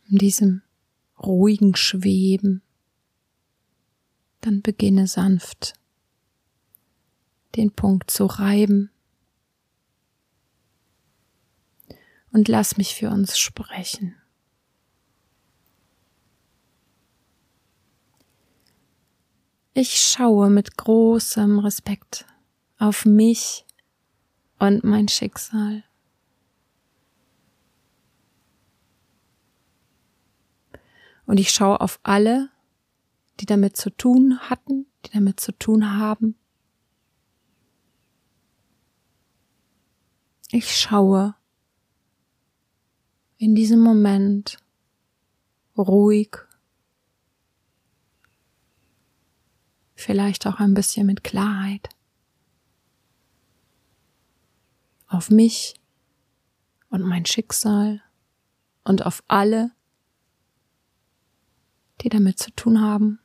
in 0.10 0.18
diesem 0.18 0.64
ruhigen 1.20 1.76
Schweben, 1.76 2.64
dann 4.42 4.62
beginne 4.62 5.08
sanft 5.08 5.74
den 7.56 7.72
Punkt 7.72 8.12
zu 8.12 8.26
reiben 8.26 8.92
und 12.32 12.48
lass 12.48 12.78
mich 12.78 12.96
für 12.96 13.10
uns 13.10 13.40
sprechen. 13.40 14.16
Ich 19.74 20.00
schaue 20.00 20.50
mit 20.50 20.78
großem 20.78 21.60
Respekt 21.60 22.26
auf 22.78 23.06
mich 23.06 23.66
und 24.60 24.84
mein 24.84 25.08
Schicksal. 25.08 25.84
Und 31.26 31.40
ich 31.40 31.52
schaue 31.52 31.82
auf 31.82 32.00
alle, 32.04 32.50
die 33.40 33.46
damit 33.46 33.76
zu 33.76 33.90
tun 33.90 34.40
hatten, 34.40 34.86
die 35.06 35.12
damit 35.12 35.40
zu 35.40 35.52
tun 35.52 35.98
haben. 35.98 36.36
Ich 40.52 40.76
schaue 40.78 41.36
in 43.38 43.56
diesem 43.56 43.80
Moment 43.80 44.58
ruhig, 45.78 46.38
vielleicht 49.96 50.48
auch 50.48 50.60
ein 50.60 50.74
bisschen 50.74 51.08
mit 51.08 51.24
Klarheit 51.24 51.90
auf 55.08 55.30
mich 55.30 55.80
und 56.90 57.02
mein 57.02 57.26
Schicksal 57.26 58.02
und 58.84 59.06
auf 59.06 59.24
alle, 59.28 59.72
die 62.02 62.10
damit 62.10 62.40
zu 62.40 62.52
tun 62.52 62.82
haben. 62.82 63.20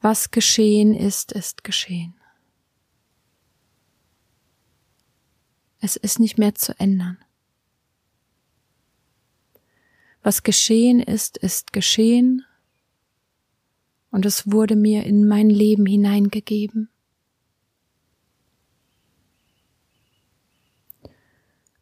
Was 0.00 0.30
geschehen 0.30 0.94
ist, 0.94 1.32
ist 1.32 1.62
geschehen. 1.64 2.14
Es 5.80 5.96
ist 5.96 6.18
nicht 6.18 6.38
mehr 6.38 6.54
zu 6.54 6.78
ändern. 6.78 7.18
Was 10.22 10.42
geschehen 10.42 11.00
ist, 11.00 11.38
ist 11.38 11.72
geschehen 11.72 12.44
und 14.10 14.26
es 14.26 14.50
wurde 14.50 14.76
mir 14.76 15.04
in 15.04 15.26
mein 15.26 15.48
Leben 15.48 15.86
hineingegeben. 15.86 16.90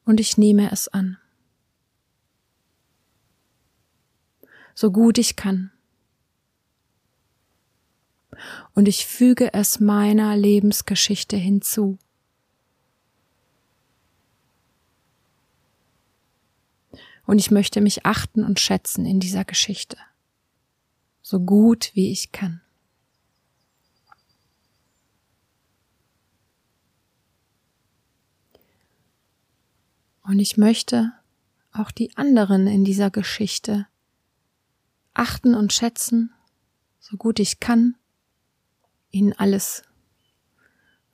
Und 0.05 0.21
ich 0.21 0.39
nehme 0.39 0.71
es 0.71 0.89
an. 0.89 1.19
so 4.79 4.93
gut 4.93 5.19
ich 5.19 5.35
kann. 5.35 5.73
Und 8.75 8.89
ich 8.89 9.07
füge 9.07 9.53
es 9.53 9.81
meiner 9.81 10.37
Lebensgeschichte 10.37 11.37
hinzu. 11.37 11.99
Und 17.27 17.39
ich 17.39 17.51
möchte 17.51 17.83
mich 17.83 18.07
achten 18.07 18.43
und 18.43 18.59
schätzen 18.59 19.05
in 19.05 19.21
dieser 19.21 19.45
Geschichte, 19.45 19.99
so 21.21 21.41
gut 21.41 21.91
wie 21.93 22.11
ich 22.11 22.33
kann. 22.33 22.63
Und 30.23 30.41
ich 30.41 30.57
möchte 30.57 31.13
auch 31.73 31.91
die 31.91 32.17
anderen 32.17 32.67
in 32.67 32.83
dieser 32.83 33.11
Geschichte 33.11 33.87
achten 35.13 35.55
und 35.55 35.75
schätzen, 35.75 36.33
so 36.99 37.19
gut 37.19 37.41
ich 37.41 37.61
kann, 37.61 37.98
ihnen 39.11 39.33
alles 39.33 39.83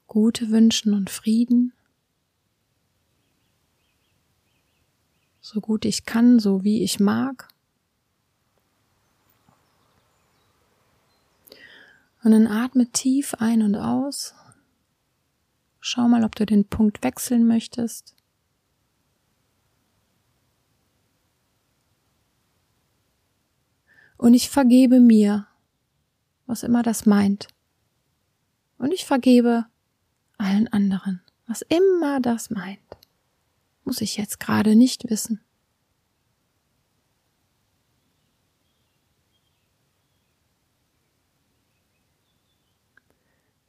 Gute 0.07 0.51
wünschen 0.51 0.95
und 0.95 1.11
Frieden, 1.11 1.73
so 5.41 5.61
gut 5.61 5.85
ich 5.85 6.05
kann, 6.05 6.39
so 6.39 6.65
wie 6.65 6.83
ich 6.83 7.01
mag. 7.01 7.49
Und 12.23 12.31
dann 12.31 12.47
atme 12.47 12.91
tief 12.91 13.35
ein 13.35 13.63
und 13.63 13.77
aus. 13.77 14.35
Schau 15.81 16.09
mal, 16.09 16.25
ob 16.25 16.35
du 16.35 16.47
den 16.47 16.67
Punkt 16.67 17.03
wechseln 17.05 17.47
möchtest. 17.47 18.15
Und 24.17 24.33
ich 24.33 24.49
vergebe 24.49 25.01
mir, 25.01 25.47
was 26.47 26.63
immer 26.63 26.83
das 26.83 27.05
meint. 27.05 27.54
Und 28.79 28.93
ich 28.93 29.05
vergebe 29.05 29.67
allen 30.39 30.69
anderen, 30.69 31.23
was 31.47 31.63
immer 31.63 32.21
das 32.21 32.51
meint. 32.51 32.81
Muss 33.85 34.01
ich 34.01 34.17
jetzt 34.17 34.41
gerade 34.41 34.75
nicht 34.75 35.11
wissen. 35.11 35.41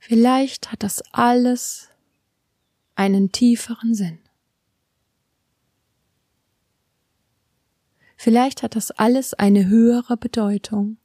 Vielleicht 0.08 0.72
hat 0.72 0.84
das 0.84 1.02
alles 1.14 1.90
einen 2.94 3.32
tieferen 3.32 3.96
Sinn. 3.96 4.20
Vielleicht 8.16 8.62
hat 8.62 8.76
das 8.76 8.92
alles 8.92 9.34
eine 9.34 9.66
höhere 9.66 10.16
Bedeutung. 10.16 10.98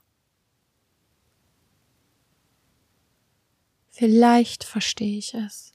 Vielleicht 4.01 4.65
verstehe 4.65 5.19
ich 5.19 5.35
es. 5.35 5.75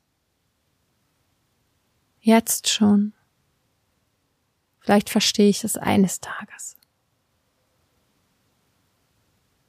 Jetzt 2.21 2.67
schon. 2.67 3.13
Vielleicht 4.79 5.11
verstehe 5.11 5.47
ich 5.47 5.63
es 5.63 5.77
eines 5.77 6.21
Tages. 6.21 6.75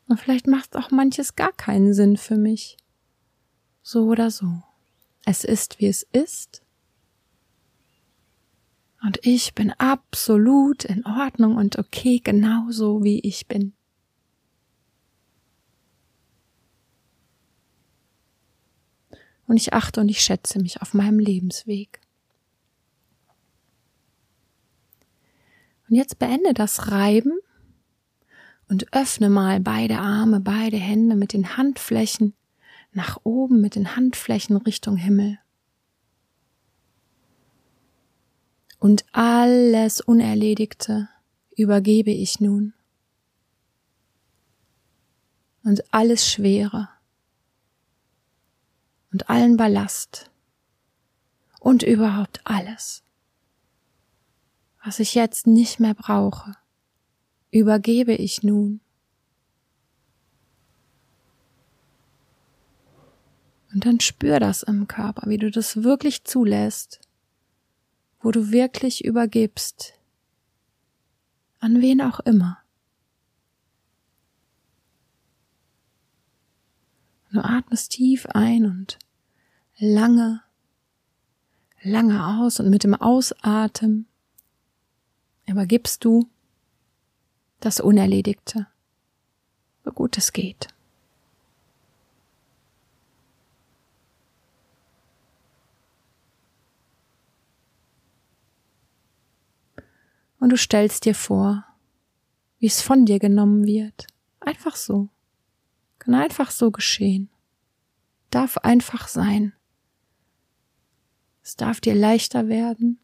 Und 0.09 0.19
vielleicht 0.19 0.47
macht 0.47 0.75
auch 0.75 0.91
manches 0.91 1.37
gar 1.37 1.53
keinen 1.53 1.93
Sinn 1.93 2.17
für 2.17 2.39
mich. 2.39 2.79
So 3.83 4.07
oder 4.07 4.31
so. 4.31 4.63
Es 5.27 5.45
ist, 5.45 5.79
wie 5.79 5.89
es 5.89 6.05
ist. 6.13 6.63
Und 9.03 9.19
ich 9.21 9.55
bin 9.55 9.71
absolut 9.73 10.87
in 10.87 11.05
Ordnung 11.05 11.57
und 11.57 11.79
okay, 11.79 12.23
genauso 12.25 13.05
wie 13.05 13.21
ich 13.21 13.49
bin. 13.49 13.76
Und 19.47 19.57
ich 19.57 19.73
achte 19.73 20.01
und 20.01 20.09
ich 20.09 20.21
schätze 20.21 20.59
mich 20.59 20.83
auf 20.83 20.95
meinem 20.95 21.19
Lebensweg. 21.19 22.01
Und 25.89 25.95
jetzt 25.95 26.19
beende 26.19 26.53
das 26.53 26.91
Reiben 26.91 27.39
und 28.69 28.93
öffne 28.93 29.31
mal 29.31 29.61
beide 29.61 29.99
Arme, 29.99 30.41
beide 30.41 30.77
Hände 30.77 31.15
mit 31.15 31.33
den 31.33 31.57
Handflächen 31.57 32.35
nach 32.93 33.19
oben, 33.23 33.61
mit 33.61 33.77
den 33.77 33.95
Handflächen 33.95 34.57
Richtung 34.57 34.97
Himmel. 34.97 35.39
Und 38.79 39.05
alles 39.13 40.01
Unerledigte 40.01 41.09
übergebe 41.57 42.11
ich 42.11 42.41
nun. 42.41 42.75
Und 45.63 45.83
alles 45.93 46.29
Schwere 46.29 46.89
und 49.17 49.31
allen 49.31 49.57
Ballast 49.57 50.31
und 51.59 51.83
überhaupt 51.83 52.43
alles, 52.45 53.03
was 54.85 54.99
ich 55.01 55.15
jetzt 55.15 55.47
nicht 55.47 55.81
mehr 55.81 55.95
brauche, 55.95 56.55
übergebe 57.51 58.13
ich 58.13 58.43
nun. 58.43 58.83
Und 63.73 63.87
dann 63.87 64.01
spür 64.01 64.39
das 64.39 64.63
im 64.63 64.87
Körper, 64.87 65.31
wie 65.31 65.39
du 65.39 65.51
das 65.51 65.83
wirklich 65.83 66.25
zulässt, 66.25 67.01
wo 68.21 68.33
du 68.33 68.51
wirklich 68.53 69.03
übergibst, 69.03 69.95
an 71.59 71.81
wen 71.81 72.03
auch 72.03 72.21
immer. 72.21 72.59
Du 77.33 77.45
atmest 77.45 77.93
tief 77.93 78.25
ein 78.27 78.65
und 78.65 78.99
lange, 79.79 80.43
lange 81.83 82.27
aus 82.39 82.61
und 82.61 82.71
mit 82.71 82.85
dem 82.85 82.95
Ausatmen 82.95 84.07
übergibst 85.47 86.05
du 86.05 86.29
das 87.61 87.81
Unerledigte, 87.81 88.67
so 89.85 89.93
gut 89.93 90.19
es 90.19 90.33
geht. 90.33 90.69
Und 100.39 100.51
du 100.51 100.57
stellst 100.57 101.07
dir 101.07 101.15
vor, 101.15 101.65
wie 102.59 102.67
es 102.67 102.81
von 102.81 103.05
dir 103.05 103.19
genommen 103.19 103.67
wird. 103.67 104.07
Einfach 104.39 104.77
so. 104.77 105.09
Kann 105.99 106.15
einfach 106.15 106.51
so 106.51 106.71
geschehen. 106.71 107.31
Darf 108.31 108.59
einfach 108.59 109.09
sein. 109.09 109.56
Es 111.47 111.55
darf 111.55 111.81
dir 111.81 111.95
leichter 111.95 112.49
werden. 112.49 112.99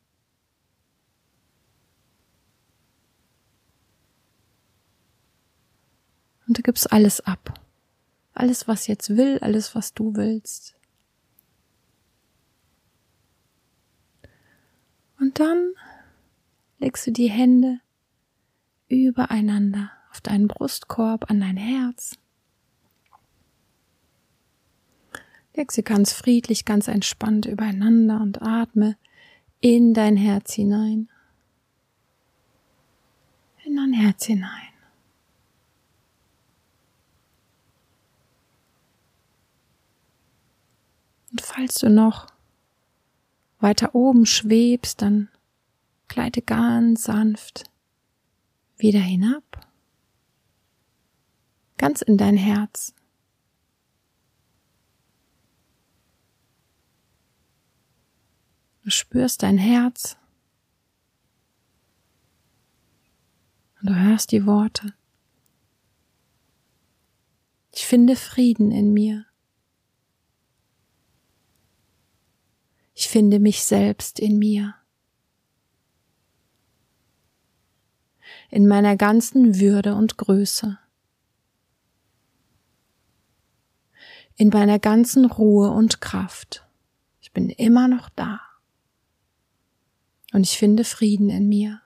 Und 6.49 6.59
du 6.59 6.63
gibst 6.63 6.93
alles 6.93 7.21
ab. 7.21 7.61
Alles, 8.35 8.67
was 8.67 8.89
jetzt 8.89 9.17
will, 9.17 9.39
alles, 9.43 9.77
was 9.77 9.95
du 9.95 10.17
willst. 10.17 10.75
Und 15.21 15.39
dann 15.39 15.75
legst 16.79 17.07
du 17.07 17.13
die 17.13 17.31
Hände 17.31 17.79
übereinander 18.89 19.93
auf 20.11 20.21
deinen 20.21 20.49
Brustkorb, 20.49 21.31
an 21.31 21.39
dein 21.39 21.57
Herz. 21.57 22.19
Leg 25.55 25.71
sie 25.71 25.83
ganz 25.83 26.13
friedlich, 26.13 26.65
ganz 26.65 26.89
entspannt 26.89 27.47
übereinander 27.47 28.21
und 28.21 28.41
atme 28.41 28.97
in 29.61 29.95
dein 29.95 30.17
Herz 30.17 30.53
hinein. 30.55 31.09
In 33.65 33.77
dein 33.77 33.93
Herz 33.93 34.25
hinein. 34.25 34.73
Und 41.31 41.41
falls 41.41 41.77
du 41.77 41.89
noch 41.89 42.27
weiter 43.59 43.95
oben 43.95 44.27
schwebst, 44.27 45.01
dann 45.01 45.29
gleite 46.09 46.43
ganz 46.43 47.05
sanft 47.05 47.65
wieder 48.77 49.01
hinab, 49.01 49.67
ganz 51.79 52.03
in 52.03 52.19
dein 52.19 52.37
Herz. 52.37 52.95
Du 58.85 58.91
spürst 58.91 59.45
dein 59.45 59.59
Herz 59.59 60.17
und 63.81 63.91
du 63.91 63.95
hörst 63.95 64.33
die 64.33 64.45
Worte. 64.45 64.95
Ich 67.73 67.87
finde 67.87 68.17
Frieden 68.17 68.73
in 68.73 68.93
mir. 68.93 69.25
Ich 72.95 73.09
finde 73.09 73.39
mich 73.39 73.63
selbst 73.63 74.19
in 74.19 74.39
mir. 74.39 74.75
In 78.51 78.67
meiner 78.67 78.97
ganzen 78.97 79.61
Würde 79.61 79.95
und 79.95 80.19
Größe. 80.19 80.79
In 84.37 84.49
meiner 84.49 84.79
ganzen 84.79 85.25
Ruhe 85.25 85.71
und 85.71 86.01
Kraft. 86.01 86.67
Ich 87.21 87.33
bin 87.33 87.49
immer 87.49 87.87
noch 87.87 88.09
da. 88.11 88.52
Und 90.33 90.43
ich 90.47 90.59
finde 90.59 90.85
Frieden 90.85 91.29
in 91.31 91.49
mir. 91.49 91.83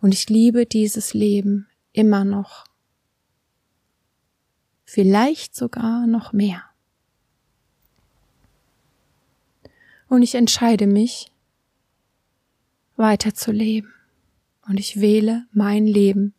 Und 0.00 0.14
ich 0.14 0.28
liebe 0.28 0.66
dieses 0.66 1.14
Leben 1.14 1.68
immer 1.92 2.24
noch. 2.24 2.64
Vielleicht 4.84 5.54
sogar 5.54 6.06
noch 6.06 6.32
mehr. 6.32 6.64
Und 10.08 10.22
ich 10.22 10.34
entscheide 10.34 10.86
mich, 10.86 11.30
weiterzuleben. 12.96 13.92
Und 14.66 14.80
ich 14.80 15.00
wähle 15.00 15.46
mein 15.52 15.86
Leben. 15.86 16.34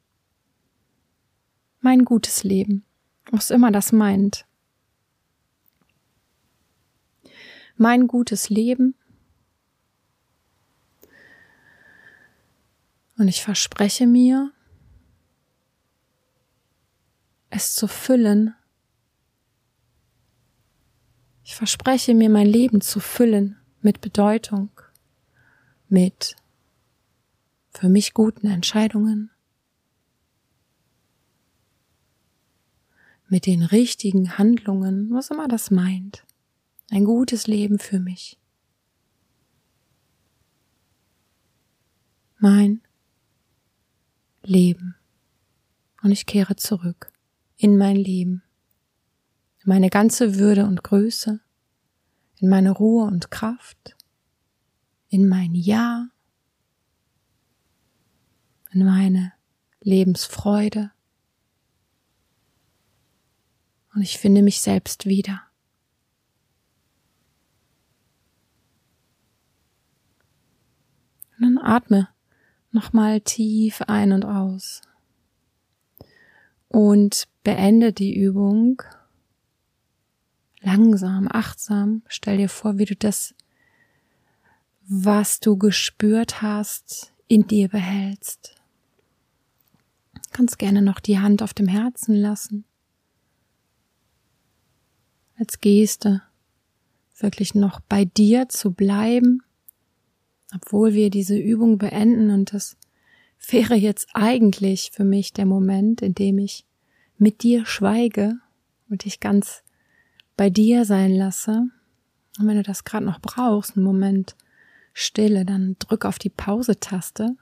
Mein 1.82 2.06
gutes 2.06 2.44
Leben. 2.44 2.84
Was 3.32 3.52
immer 3.52 3.72
das 3.72 3.92
meint. 3.92 4.46
Mein 7.78 8.08
gutes 8.08 8.50
Leben. 8.50 8.96
Und 13.20 13.28
ich 13.28 13.44
verspreche 13.44 14.08
mir, 14.08 14.54
es 17.50 17.76
zu 17.76 17.90
füllen. 17.90 18.56
Ich 21.44 21.54
verspreche 21.54 22.16
mir, 22.16 22.30
mein 22.30 22.48
Leben 22.48 22.80
zu 22.80 23.02
füllen 23.02 23.58
mit 23.82 24.00
Bedeutung, 24.00 24.70
mit 25.90 26.38
für 27.72 27.90
mich 27.90 28.14
guten 28.14 28.48
Entscheidungen, 28.48 29.32
mit 33.28 33.46
den 33.48 33.64
richtigen 33.64 34.38
Handlungen, 34.38 35.12
was 35.12 35.30
immer 35.30 35.50
das 35.50 35.72
meint. 35.72 36.24
Ein 36.90 37.04
gutes 37.04 37.48
Leben 37.48 37.80
für 37.80 38.00
mich. 38.00 38.40
Mein 42.38 42.82
Leben. 44.50 44.96
Und 46.02 46.12
ich 46.12 46.26
kehre 46.26 46.56
zurück 46.56 47.12
in 47.56 47.78
mein 47.78 47.96
Leben, 47.96 48.44
in 49.60 49.70
meine 49.70 49.90
ganze 49.90 50.36
Würde 50.36 50.66
und 50.66 50.84
Größe, 50.84 51.40
in 52.38 52.50
meine 52.50 52.72
Ruhe 52.72 53.06
und 53.06 53.32
Kraft, 53.32 53.96
in 55.10 55.28
mein 55.28 55.54
Ja, 55.54 56.10
in 58.72 58.86
meine 58.86 59.34
Lebensfreude. 59.82 60.92
Und 63.94 64.02
ich 64.02 64.18
finde 64.18 64.42
mich 64.42 64.62
selbst 64.62 65.06
wieder. 65.06 65.42
Und 71.38 71.44
dann 71.44 71.58
atme 71.58 72.10
nochmal 72.72 73.22
tief 73.22 73.82
ein 73.88 74.12
und 74.12 74.26
aus. 74.26 74.82
Und 76.68 77.28
beende 77.44 77.94
die 77.94 78.16
Übung 78.16 78.82
langsam, 80.62 81.28
achtsam. 81.32 82.04
Stell 82.08 82.38
dir 82.38 82.50
vor, 82.50 82.78
wie 82.78 82.86
du 82.86 82.96
das, 82.96 83.34
was 84.88 85.40
du 85.40 85.58
gespürt 85.58 86.42
hast, 86.42 87.14
in 87.28 87.48
dir 87.48 87.70
behältst. 87.70 88.56
Kannst 90.32 90.60
gerne 90.60 90.82
noch 90.82 91.00
die 91.00 91.20
Hand 91.20 91.42
auf 91.42 91.54
dem 91.54 91.68
Herzen 91.68 92.16
lassen. 92.16 92.66
Als 95.38 95.60
Geste 95.62 96.22
wirklich 97.18 97.56
noch 97.56 97.80
bei 97.82 98.06
dir 98.06 98.50
zu 98.50 98.72
bleiben, 98.72 99.42
obwohl 100.56 100.94
wir 100.94 101.10
diese 101.10 101.38
Übung 101.38 101.78
beenden 101.78 102.32
und 102.32 102.54
das 102.54 102.78
wäre 103.50 103.76
jetzt 103.76 104.10
eigentlich 104.14 104.92
für 104.94 105.04
mich 105.04 105.34
der 105.34 105.46
Moment, 105.46 106.02
in 106.02 106.14
dem 106.14 106.38
ich 106.38 106.66
mit 107.18 107.44
dir 107.44 107.66
schweige 107.66 108.38
und 108.90 109.06
dich 109.06 109.20
ganz 109.20 109.64
bei 110.36 110.50
dir 110.50 110.86
sein 110.86 111.12
lasse. 111.12 111.68
Und 112.40 112.48
wenn 112.48 112.58
du 112.58 112.64
das 112.64 112.84
gerade 112.84 113.06
noch 113.06 113.20
brauchst, 113.20 113.76
einen 113.76 113.86
Moment 113.86 114.36
Stille, 114.94 115.46
dann 115.46 115.76
drück 115.80 116.06
auf 116.06 116.20
die 116.20 116.30
Pause-Taste. 116.30 117.36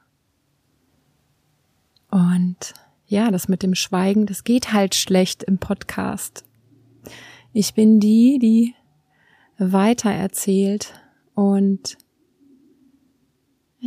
Und 2.11 2.73
ja, 3.07 3.31
das 3.31 3.47
mit 3.47 3.63
dem 3.63 3.75
Schweigen, 3.75 4.25
das 4.25 4.43
geht 4.43 4.73
halt 4.73 4.95
schlecht 4.95 5.43
im 5.43 5.57
Podcast. 5.57 6.43
Ich 7.53 7.73
bin 7.73 7.99
die, 7.99 8.37
die 8.39 8.75
weiter 9.57 10.11
erzählt 10.11 10.93
und 11.33 11.97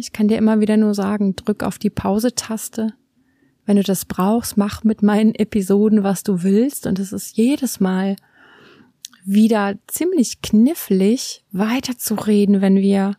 ich 0.01 0.13
kann 0.13 0.29
dir 0.29 0.39
immer 0.39 0.61
wieder 0.61 0.77
nur 0.77 0.95
sagen, 0.95 1.37
drück 1.37 1.63
auf 1.63 1.79
die 1.79 1.91
Pause-Taste. 1.91 2.95
Wenn 3.67 3.77
du 3.77 3.83
das 3.83 4.05
brauchst, 4.05 4.57
mach 4.57 4.83
mit 4.83 5.03
meinen 5.03 5.35
Episoden, 5.35 6.03
was 6.03 6.23
du 6.23 6.43
willst. 6.43 6.87
Und 6.87 6.99
es 6.99 7.13
ist 7.13 7.37
jedes 7.37 7.79
Mal 7.79 8.17
wieder 9.25 9.77
ziemlich 9.87 10.43
knifflig, 10.43 11.45
weiterzureden, 11.53 12.61
wenn 12.61 12.77
wir, 12.77 13.17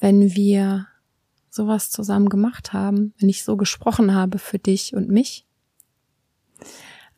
wenn 0.00 0.34
wir 0.34 0.88
sowas 1.48 1.90
zusammen 1.90 2.28
gemacht 2.28 2.72
haben, 2.72 3.14
wenn 3.18 3.28
ich 3.28 3.44
so 3.44 3.56
gesprochen 3.56 4.14
habe 4.14 4.38
für 4.38 4.58
dich 4.58 4.94
und 4.94 5.08
mich. 5.08 5.46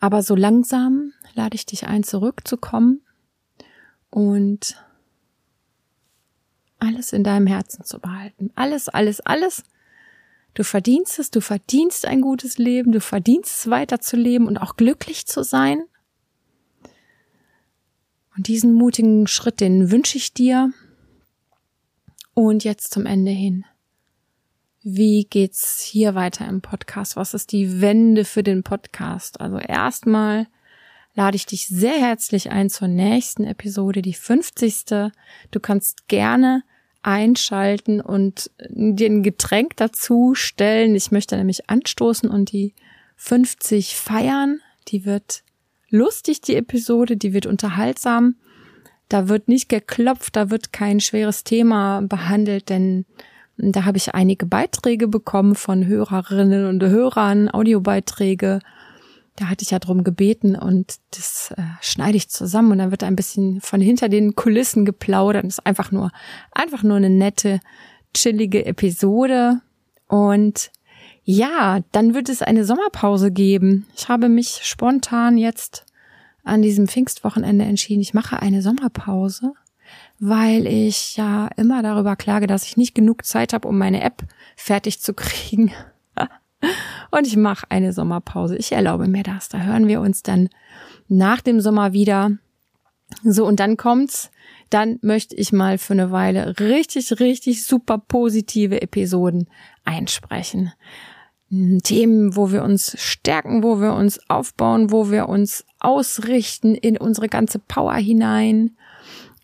Aber 0.00 0.22
so 0.22 0.34
langsam 0.34 1.12
lade 1.34 1.54
ich 1.54 1.66
dich 1.66 1.86
ein, 1.86 2.04
zurückzukommen 2.04 3.00
und 4.10 4.76
alles 6.84 7.12
in 7.12 7.24
deinem 7.24 7.46
Herzen 7.46 7.84
zu 7.84 7.98
behalten. 7.98 8.50
Alles, 8.54 8.88
alles, 8.88 9.20
alles. 9.20 9.64
Du 10.54 10.62
verdienst 10.62 11.18
es, 11.18 11.30
du 11.30 11.40
verdienst 11.40 12.06
ein 12.06 12.20
gutes 12.20 12.58
Leben, 12.58 12.92
du 12.92 13.00
verdienst 13.00 13.58
es 13.58 13.70
weiterzuleben 13.70 14.46
und 14.46 14.58
auch 14.58 14.76
glücklich 14.76 15.26
zu 15.26 15.42
sein. 15.42 15.82
Und 18.36 18.48
diesen 18.48 18.74
mutigen 18.74 19.26
Schritt, 19.26 19.60
den 19.60 19.90
wünsche 19.90 20.18
ich 20.18 20.32
dir. 20.32 20.72
Und 22.34 22.64
jetzt 22.64 22.92
zum 22.92 23.06
Ende 23.06 23.30
hin. 23.30 23.64
Wie 24.82 25.24
geht's 25.24 25.80
hier 25.80 26.14
weiter 26.14 26.46
im 26.46 26.60
Podcast? 26.60 27.16
Was 27.16 27.32
ist 27.32 27.52
die 27.52 27.80
Wende 27.80 28.24
für 28.24 28.42
den 28.42 28.62
Podcast? 28.62 29.40
Also 29.40 29.58
erstmal 29.58 30.46
lade 31.14 31.36
ich 31.36 31.46
dich 31.46 31.68
sehr 31.68 31.98
herzlich 31.98 32.50
ein 32.50 32.68
zur 32.68 32.88
nächsten 32.88 33.44
Episode, 33.44 34.02
die 34.02 34.14
50. 34.14 34.84
Du 35.50 35.60
kannst 35.60 36.08
gerne 36.08 36.64
einschalten 37.04 38.00
und 38.00 38.50
dir 38.68 39.08
ein 39.08 39.22
Getränk 39.22 39.76
dazu 39.76 40.34
stellen. 40.34 40.94
Ich 40.94 41.10
möchte 41.10 41.36
nämlich 41.36 41.68
anstoßen 41.68 42.28
und 42.30 42.52
die 42.52 42.74
50 43.16 43.96
feiern. 43.96 44.60
Die 44.88 45.04
wird 45.04 45.42
lustig, 45.88 46.40
die 46.40 46.56
Episode, 46.56 47.16
die 47.16 47.32
wird 47.32 47.46
unterhaltsam. 47.46 48.36
Da 49.08 49.28
wird 49.28 49.48
nicht 49.48 49.68
geklopft, 49.68 50.36
da 50.36 50.50
wird 50.50 50.72
kein 50.72 51.00
schweres 51.00 51.44
Thema 51.44 52.00
behandelt, 52.00 52.70
denn 52.70 53.04
da 53.56 53.84
habe 53.84 53.98
ich 53.98 54.14
einige 54.14 54.46
Beiträge 54.46 55.06
bekommen 55.06 55.54
von 55.54 55.86
Hörerinnen 55.86 56.66
und 56.66 56.82
Hörern, 56.82 57.48
Audiobeiträge 57.48 58.60
da 59.36 59.48
hatte 59.48 59.64
ich 59.64 59.72
ja 59.72 59.80
drum 59.80 60.04
gebeten 60.04 60.54
und 60.54 60.96
das 61.10 61.52
äh, 61.56 61.62
schneide 61.80 62.16
ich 62.16 62.28
zusammen 62.28 62.72
und 62.72 62.78
dann 62.78 62.90
wird 62.92 63.02
ein 63.02 63.16
bisschen 63.16 63.60
von 63.60 63.80
hinter 63.80 64.08
den 64.08 64.36
Kulissen 64.36 64.84
geplaudert. 64.84 65.44
Das 65.44 65.58
ist 65.58 65.66
einfach 65.66 65.90
nur, 65.90 66.12
einfach 66.52 66.82
nur 66.84 66.96
eine 66.96 67.10
nette, 67.10 67.60
chillige 68.14 68.64
Episode. 68.64 69.60
Und 70.06 70.70
ja, 71.24 71.80
dann 71.90 72.14
wird 72.14 72.28
es 72.28 72.42
eine 72.42 72.64
Sommerpause 72.64 73.32
geben. 73.32 73.86
Ich 73.96 74.08
habe 74.08 74.28
mich 74.28 74.60
spontan 74.62 75.36
jetzt 75.36 75.84
an 76.44 76.62
diesem 76.62 76.86
Pfingstwochenende 76.86 77.64
entschieden, 77.64 78.02
ich 78.02 78.14
mache 78.14 78.40
eine 78.40 78.62
Sommerpause, 78.62 79.54
weil 80.20 80.66
ich 80.66 81.16
ja 81.16 81.48
immer 81.56 81.82
darüber 81.82 82.16
klage, 82.16 82.46
dass 82.46 82.66
ich 82.66 82.76
nicht 82.76 82.94
genug 82.94 83.24
Zeit 83.24 83.52
habe, 83.52 83.66
um 83.66 83.78
meine 83.78 84.02
App 84.02 84.22
fertig 84.54 85.00
zu 85.00 85.14
kriegen 85.14 85.72
und 87.16 87.26
ich 87.26 87.36
mache 87.36 87.66
eine 87.70 87.92
Sommerpause. 87.92 88.56
Ich 88.56 88.72
erlaube 88.72 89.06
mir 89.06 89.22
das. 89.22 89.48
Da 89.48 89.58
hören 89.58 89.86
wir 89.86 90.00
uns 90.00 90.22
dann 90.22 90.48
nach 91.08 91.40
dem 91.40 91.60
Sommer 91.60 91.92
wieder. 91.92 92.32
So, 93.22 93.46
und 93.46 93.60
dann 93.60 93.76
kommt's. 93.76 94.30
Dann 94.70 94.98
möchte 95.02 95.36
ich 95.36 95.52
mal 95.52 95.78
für 95.78 95.92
eine 95.92 96.10
Weile 96.10 96.58
richtig, 96.58 97.20
richtig 97.20 97.64
super 97.64 97.98
positive 97.98 98.82
Episoden 98.82 99.48
einsprechen. 99.84 100.72
Themen, 101.50 102.34
wo 102.34 102.50
wir 102.50 102.64
uns 102.64 102.96
stärken, 102.98 103.62
wo 103.62 103.80
wir 103.80 103.94
uns 103.94 104.18
aufbauen, 104.28 104.90
wo 104.90 105.10
wir 105.12 105.28
uns 105.28 105.64
ausrichten 105.78 106.74
in 106.74 106.96
unsere 106.96 107.28
ganze 107.28 107.60
Power 107.60 107.94
hinein. 107.94 108.76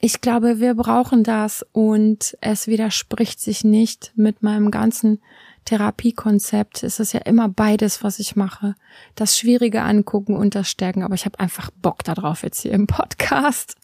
Ich 0.00 0.20
glaube, 0.20 0.58
wir 0.58 0.74
brauchen 0.74 1.22
das 1.22 1.64
und 1.72 2.36
es 2.40 2.66
widerspricht 2.66 3.38
sich 3.38 3.62
nicht 3.62 4.12
mit 4.16 4.42
meinem 4.42 4.72
ganzen 4.72 5.20
Therapiekonzept 5.64 6.82
ist 6.82 7.00
es 7.00 7.12
ja 7.12 7.20
immer 7.20 7.48
beides, 7.48 8.02
was 8.02 8.18
ich 8.18 8.36
mache. 8.36 8.74
Das 9.14 9.38
Schwierige 9.38 9.82
angucken 9.82 10.36
und 10.36 10.54
das 10.54 10.68
Stärken. 10.68 11.02
Aber 11.02 11.14
ich 11.14 11.24
habe 11.24 11.38
einfach 11.38 11.70
Bock 11.70 12.02
darauf 12.04 12.42
jetzt 12.42 12.62
hier 12.62 12.72
im 12.72 12.86
Podcast. 12.86 13.76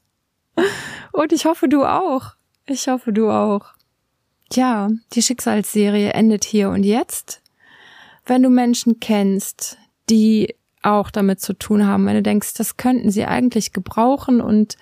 Und 1.12 1.32
ich 1.32 1.44
hoffe, 1.44 1.68
du 1.68 1.84
auch. 1.84 2.34
Ich 2.66 2.88
hoffe, 2.88 3.12
du 3.12 3.30
auch. 3.30 3.74
Tja, 4.50 4.88
die 5.12 5.22
Schicksalsserie 5.22 6.12
endet 6.12 6.44
hier 6.44 6.70
und 6.70 6.82
jetzt. 6.82 7.42
Wenn 8.24 8.42
du 8.42 8.48
Menschen 8.48 9.00
kennst, 9.00 9.78
die 10.08 10.54
auch 10.82 11.10
damit 11.10 11.40
zu 11.40 11.52
tun 11.52 11.86
haben, 11.86 12.06
wenn 12.06 12.14
du 12.14 12.22
denkst, 12.22 12.54
das 12.54 12.76
könnten 12.76 13.10
sie 13.10 13.24
eigentlich 13.24 13.72
gebrauchen 13.72 14.40
und 14.40 14.76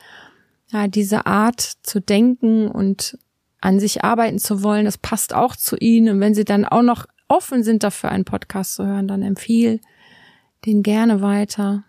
ja, 0.69 0.89
diese 0.89 1.27
Art 1.27 1.61
zu 1.61 2.01
denken 2.01 2.69
und 2.69 3.19
an 3.65 3.81
sich 3.81 4.05
arbeiten 4.05 4.39
zu 4.39 4.63
wollen. 4.63 4.85
Das 4.85 4.99
passt 4.99 5.35
auch 5.35 5.57
zu 5.57 5.77
ihnen. 5.77 6.17
Und 6.17 6.21
wenn 6.21 6.35
sie 6.35 6.45
dann 6.45 6.67
auch 6.67 6.83
noch 6.83 7.07
offen 7.29 7.65
sind 7.65 7.83
dafür, 7.83 8.11
einen 8.11 8.27
Podcast 8.27 8.75
zu 8.75 8.87
hören, 8.87 9.09
dann 9.09 9.23
empfiehl 9.23 9.81
den 10.67 10.83
gerne 10.83 11.23
weiter. 11.23 11.85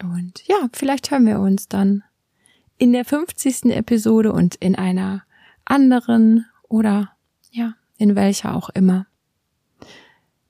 Und 0.00 0.46
ja, 0.46 0.68
vielleicht 0.72 1.10
hören 1.10 1.26
wir 1.26 1.40
uns 1.40 1.68
dann 1.68 2.04
in 2.78 2.92
der 2.92 3.04
50. 3.04 3.64
Episode 3.66 4.32
und 4.32 4.54
in 4.56 4.76
einer 4.76 5.24
anderen 5.64 6.46
oder 6.68 7.10
ja, 7.50 7.74
in 7.98 8.14
welcher 8.14 8.54
auch 8.54 8.70
immer. 8.70 9.06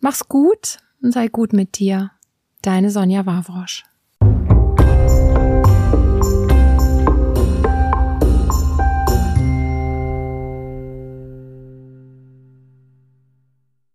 Mach's 0.00 0.28
gut 0.28 0.78
und 1.00 1.12
sei 1.12 1.28
gut 1.28 1.54
mit 1.54 1.78
dir. 1.78 2.10
Deine 2.60 2.90
Sonja 2.90 3.24
Wawrosch. 3.24 3.84